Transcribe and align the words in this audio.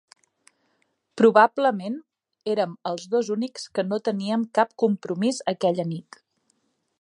Probablement 1.21 1.99
érem 2.53 2.73
els 2.93 3.05
dos 3.17 3.29
únics 3.37 3.67
que 3.77 3.85
no 3.91 4.01
teníem 4.09 4.47
cap 4.61 4.75
compromís 4.85 5.43
aquella 5.55 5.87
nit. 5.93 6.19